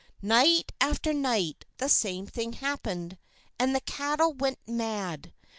Night 0.23 0.71
after 0.81 1.13
night, 1.13 1.63
the 1.77 1.87
same 1.87 2.25
thing 2.25 2.53
happened, 2.53 3.19
and 3.59 3.75
the 3.75 3.81
cattle 3.81 4.33
went 4.33 4.57
mad. 4.67 5.31